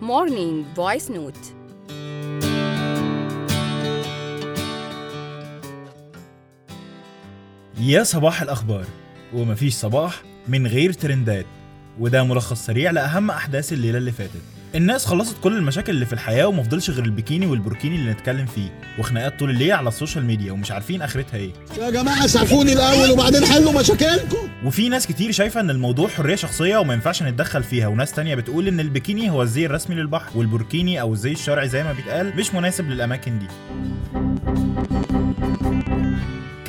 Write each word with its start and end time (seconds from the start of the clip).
Morning 0.00 0.64
Voice 0.74 1.08
Note. 1.08 1.54
يا 7.78 8.02
صباح 8.02 8.42
الأخبار. 8.42 8.84
ومفيش 9.34 9.74
صباح 9.74 10.22
من 10.48 10.66
غير 10.66 10.92
ترندات. 10.92 11.46
وده 11.98 12.24
ملخص 12.24 12.66
سريع 12.66 12.90
لأهم 12.90 13.30
أحداث 13.30 13.72
الليلة 13.72 13.98
اللي 13.98 14.12
فاتت. 14.12 14.59
الناس 14.74 15.06
خلصت 15.06 15.36
كل 15.42 15.56
المشاكل 15.56 15.92
اللي 15.92 16.06
في 16.06 16.12
الحياة 16.12 16.46
ومفضلش 16.46 16.90
غير 16.90 17.04
البيكيني 17.04 17.46
والبوركيني 17.46 17.96
اللي 17.96 18.10
نتكلم 18.10 18.46
فيه. 18.46 18.68
وخناقات 18.98 19.38
طول 19.38 19.50
الليل 19.50 19.72
على 19.72 19.88
السوشيال 19.88 20.24
ميديا 20.24 20.52
ومش 20.52 20.70
عارفين 20.72 21.02
آخرتها 21.02 21.36
إيه. 21.36 21.50
يا 21.78 21.90
جماعة 21.90 22.26
سعفوني 22.26 22.72
الأول 22.72 23.10
وبعدين 23.10 23.44
حلوا 23.46 23.80
مشاكلكم. 23.80 24.48
وفي 24.64 24.88
ناس 24.88 25.06
كتير 25.06 25.32
شايفة 25.32 25.60
إن 25.60 25.70
الموضوع 25.70 26.08
حرية 26.08 26.34
شخصية 26.36 26.76
وما 26.76 26.94
ينفعش 26.94 27.22
نتدخل 27.22 27.62
فيها 27.62 27.88
وناس 27.88 28.12
تانية 28.12 28.34
بتقول 28.34 28.68
إن 28.68 28.80
البيكيني 28.80 29.30
هو 29.30 29.42
الزي 29.42 29.66
الرسمي 29.66 29.96
للبحر 29.96 30.30
والبوركيني 30.34 31.00
أو 31.00 31.12
الزي 31.12 31.32
الشرعي 31.32 31.68
زي 31.68 31.84
ما 31.84 31.92
بيتقال 31.92 32.36
مش 32.36 32.54
مناسب 32.54 32.88
للأماكن 32.90 33.38
دي. 33.38 33.46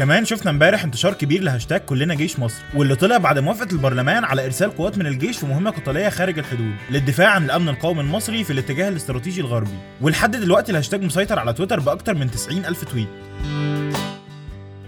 كمان 0.01 0.25
شفنا 0.25 0.51
امبارح 0.51 0.83
انتشار 0.83 1.13
كبير 1.13 1.43
لهاشتاج 1.43 1.81
كلنا 1.81 2.15
جيش 2.15 2.39
مصر 2.39 2.61
واللي 2.75 2.95
طلع 2.95 3.17
بعد 3.17 3.39
موافقة 3.39 3.71
البرلمان 3.71 4.23
على 4.23 4.45
إرسال 4.45 4.77
قوات 4.77 4.97
من 4.97 5.07
الجيش 5.07 5.37
في 5.37 5.45
مهمة 5.45 5.69
قتالية 5.69 6.09
خارج 6.09 6.39
الحدود 6.39 6.73
للدفاع 6.89 7.29
عن 7.29 7.43
الأمن 7.43 7.69
القومي 7.69 8.01
المصري 8.01 8.43
في 8.43 8.53
الاتجاه 8.53 8.89
الاستراتيجي 8.89 9.41
الغربي. 9.41 9.77
ولحد 10.01 10.31
دلوقتي 10.31 10.71
الهاشتاج 10.71 11.03
مسيطر 11.03 11.39
على 11.39 11.53
تويتر 11.53 11.79
بأكتر 11.79 12.13
من 12.15 12.31
90 12.31 12.65
ألف 12.65 12.83
tweet. 12.83 13.07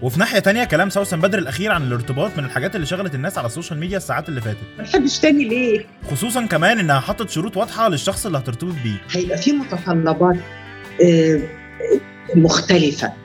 وفي 0.02 0.20
ناحية 0.20 0.40
تانية 0.40 0.64
كلام 0.64 0.90
سوسن 0.90 1.22
بدر 1.22 1.40
الأخير 1.40 1.72
عن 1.72 1.84
الارتباط 1.84 2.38
من 2.38 2.46
الحاجات 2.46 2.76
اللي 2.76 2.88
شغلت 2.88 3.16
الناس 3.16 3.38
على 3.38 3.48
السوشيال 3.48 3.80
ميديا 3.80 3.98
الساعات 3.98 4.30
اللي 4.30 4.42
فاتت. 4.42 4.58
ما 4.78 4.84
تحبش 4.84 5.20
تاني 5.20 5.46
ليه؟ 5.50 5.86
خصوصا 6.12 6.46
كمان 6.46 6.80
إنها 6.80 7.00
حطت 7.00 7.30
شروط 7.30 7.58
واضحة 7.58 7.90
للشخص 7.90 8.26
اللي 8.26 8.38
هترتبط 8.38 8.76
بيه. 8.84 9.02
هيبقى 9.12 9.38
في 9.38 9.52
متطلبات 9.52 10.38
آه، 11.04 11.40
مختلفة. 12.36 13.08
آه، 13.08 13.23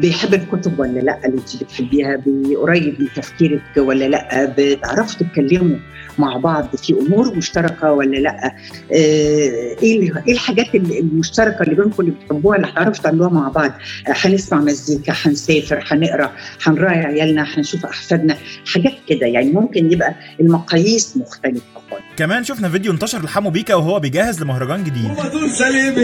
بيحب 0.00 0.34
الكتب 0.34 0.78
ولا 0.80 1.00
لا؟ 1.00 1.18
اللي 1.26 1.38
انت 1.38 1.62
بتحبيها 1.62 2.16
بي- 2.16 2.56
قريب 2.56 3.00
من 3.00 3.08
تفكيرك 3.16 3.62
ولا 3.76 4.04
لا؟ 4.08 4.54
بتعرفوا 4.58 5.18
تتكلموا 5.26 5.76
مع 6.18 6.36
بعض 6.36 6.76
في 6.76 6.92
أمور 6.92 7.36
مشتركة 7.36 7.92
ولا 7.92 8.16
لا؟ 8.16 8.46
آه، 8.46 8.54
إيه 8.92 10.12
إيه 10.26 10.32
الحاجات 10.32 10.74
ال- 10.74 10.98
المشتركة 10.98 11.62
اللي 11.62 11.74
بينكم 11.74 12.02
اللي 12.02 12.10
بتحبوها 12.24 12.56
اللي 12.56 12.68
هتعرفوا 12.68 13.02
تعملوها 13.02 13.30
مع 13.30 13.48
بعض؟ 13.48 13.70
آه، 14.08 14.14
هنسمع 14.16 14.60
مزيكا 14.60 15.12
هنسافر 15.22 15.84
هنقرأ 15.86 16.32
هنراعي 16.62 16.98
عيالنا 16.98 17.46
هنشوف 17.56 17.84
أحفادنا 17.86 18.36
حاجات 18.74 18.94
كده. 19.08 19.26
يعني 19.26 19.52
ممكن 19.52 19.92
يبقى 19.92 20.14
المقاييس 20.40 21.16
مختلفة 21.16 21.60
خالص. 21.90 21.99
كمان 22.20 22.44
شفنا 22.44 22.68
فيديو 22.68 22.92
انتشر 22.92 23.22
لحمو 23.22 23.50
بيكا 23.50 23.74
وهو 23.74 24.00
بيجهز 24.00 24.42
لمهرجان 24.42 24.84
جديد. 24.84 25.10
وباتون 25.10 25.50
ساليه 25.50 25.94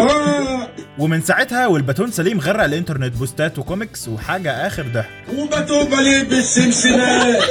آه 0.00 0.68
ومن 0.98 1.22
ساعتها 1.22 1.66
والباتون 1.66 2.10
ساليه 2.10 2.40
غرق 2.40 2.64
الانترنت 2.64 3.16
بوستات 3.16 3.58
وكوميكس 3.58 4.08
وحاجة 4.08 4.66
آخر 4.66 4.86
ضحك 4.94 5.08
وباتون 5.38 5.94
ساليه 5.94 6.22
بالسمسمات 6.22 7.42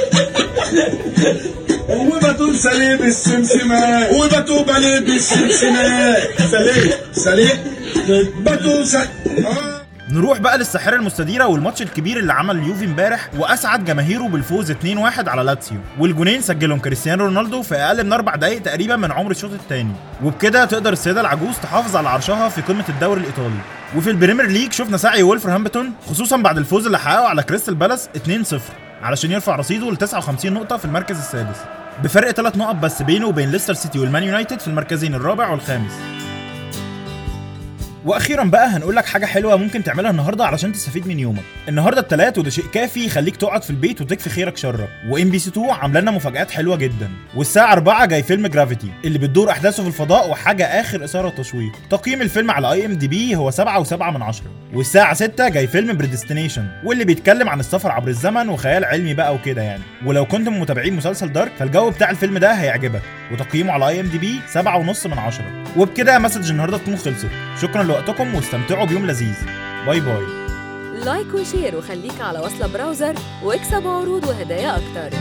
وباتون 1.88 2.56
ساليه 2.56 3.02
السمسمات 3.02 4.12
وباتون 4.12 4.70
ساليه 4.70 4.98
بالسمسمات 4.98 6.22
ساليه 6.52 6.90
ساليه. 7.12 7.58
باتون 8.44 8.84
ساليه 8.84 9.73
نروح 10.10 10.38
بقى 10.38 10.58
للساحرة 10.58 10.96
المستديرة 10.96 11.46
والماتش 11.46 11.82
الكبير 11.82 12.18
اللي 12.18 12.32
عمل 12.32 12.56
اليوفي 12.56 12.84
امبارح 12.84 13.28
وأسعد 13.38 13.84
جماهيره 13.84 14.22
بالفوز 14.22 14.72
2-1 14.72 15.28
على 15.28 15.42
لاتسيو. 15.42 15.78
والجونين 15.98 16.40
سجلهم 16.40 16.78
كريستيانو 16.78 17.24
رونالدو 17.24 17.62
في 17.62 17.74
أقل 17.74 18.04
من 18.04 18.12
أربع 18.12 18.34
دقائق 18.36 18.62
تقريبا 18.62 18.96
من 18.96 19.12
عمر 19.12 19.30
الشوط 19.30 19.52
الثاني 19.52 19.92
وبكده 20.24 20.64
تقدر 20.64 20.92
السيدة 20.92 21.20
العجوز 21.20 21.56
تحافظ 21.62 21.96
على 21.96 22.08
عرشها 22.08 22.48
في 22.48 22.60
قمة 22.62 22.84
الدوري 22.88 23.20
الإيطالي. 23.20 23.58
وفي 23.96 24.10
البريمير 24.10 24.46
ليج 24.46 24.72
شفنا 24.72 24.96
سعي 24.96 25.22
وولفرهامبتون 25.22 25.92
خصوصا 26.06 26.36
بعد 26.36 26.58
الفوز 26.58 26.86
اللي 26.86 26.98
حققه 26.98 27.28
على 27.28 27.42
كريستال 27.42 27.74
بالاس 27.74 28.08
2-0 28.16 28.56
علشان 29.02 29.30
يرفع 29.32 29.56
رصيده 29.56 29.90
ل 29.90 29.96
59 29.96 30.52
نقطة 30.52 30.76
في 30.76 30.84
المركز 30.84 31.18
السادس. 31.18 31.56
بفرق 32.04 32.30
ثلاث 32.30 32.56
نقط 32.56 32.74
بس 32.74 33.02
بينه 33.02 33.26
وبين 33.26 33.50
ليستر 33.50 33.74
سيتي 33.74 33.98
والمان 33.98 34.22
يونايتد 34.22 34.60
في 34.60 34.68
المركزين 34.68 35.14
الرابع 35.14 35.48
والخامس. 35.48 35.92
وأخيرا 38.04 38.44
بقى 38.44 38.66
هنقول 38.68 38.96
لك 38.96 39.04
حاجة 39.06 39.26
حلوة 39.26 39.56
ممكن 39.56 39.82
تعملها 39.84 40.10
النهارده 40.10 40.46
علشان 40.46 40.72
تستفيد 40.72 41.06
من 41.08 41.18
يومك. 41.18 41.42
النهارده 41.68 42.00
التلات 42.00 42.38
وده 42.38 42.50
شيء 42.50 42.64
كافي 42.72 43.04
يخليك 43.06 43.36
تقعد 43.36 43.62
في 43.62 43.70
البيت 43.70 44.00
وتكفي 44.00 44.30
خيرك 44.30 44.56
شرك. 44.56 44.88
و 45.08 45.30
MBC 45.30 45.50
2 45.50 45.70
عاملة 45.70 46.00
لنا 46.00 46.10
مفاجآت 46.10 46.50
حلوة 46.50 46.76
جدا. 46.76 47.10
والساعة 47.34 47.72
4 47.72 48.06
جاي 48.06 48.22
فيلم 48.22 48.46
Gravity 48.46 48.88
اللي 49.04 49.18
بتدور 49.18 49.50
أحداثه 49.50 49.82
في 49.82 49.88
الفضاء 49.88 50.30
وحاجة 50.30 50.64
آخر 50.80 51.04
إثارة 51.04 51.26
وتشويق 51.26 51.72
تقييم 51.90 52.22
الفيلم 52.22 52.50
على 52.50 52.72
IMDb 52.72 53.36
هو 53.36 53.50
7 53.50 53.84
و7 53.84 53.92
من 54.02 54.22
10 54.22 54.46
والساعة 54.74 55.14
6 55.14 55.48
جاي 55.48 55.66
فيلم 55.66 55.96
Predestination 55.96 56.66
واللي 56.84 57.04
بيتكلم 57.04 57.48
عن 57.48 57.60
السفر 57.60 57.90
عبر 57.92 58.08
الزمن 58.08 58.48
وخيال 58.48 58.84
علمي 58.84 59.14
بقى 59.14 59.34
وكده 59.34 59.62
يعني. 59.62 59.82
ولو 60.06 60.24
كنتم 60.26 60.52
من 60.52 60.60
متابعين 60.60 60.96
مسلسل 60.96 61.32
Dark 61.32 61.52
فالجو 61.58 61.90
بتاع 61.90 62.10
الفيلم 62.10 62.38
ده 62.38 62.52
هيعجبك. 62.52 63.02
وتقييمه 63.32 63.72
على 63.72 63.88
IMDb 63.88 64.40
7.5 64.54 65.06
من 65.06 65.18
10 65.18 65.44
وبكده 65.76 66.18
message 66.18 66.50
النهارده 66.50 66.78
تكون 66.78 66.96
خلصت 66.96 67.26
شكرا 67.62 67.82
لوقتكم 67.94 68.34
واستمتعوا 68.34 68.86
بيوم 68.86 69.06
لذيذ. 69.06 69.36
bye 69.86 70.00
bye. 70.00 70.26
like 71.04 71.34
و 71.34 71.41
share 71.41 71.76
وخليك 71.76 72.20
على 72.20 72.38
وصلة 72.38 72.66
browser 72.66 73.14
واكسب 73.42 73.86
عروض 73.86 74.24
وهدايا 74.24 74.76
أكتر. 74.76 75.18